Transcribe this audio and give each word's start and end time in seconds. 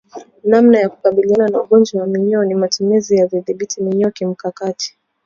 Namna 0.43 0.79
ya 0.79 0.89
kukabiliana 0.89 1.47
na 1.47 1.61
ugonjwa 1.61 2.01
wa 2.01 2.07
minyoo 2.07 2.45
ni 2.45 2.55
matumizi 2.55 3.15
ya 3.15 3.27
vidhibiti 3.27 3.81
minyoo 3.83 4.11
kimkakati 4.11 4.97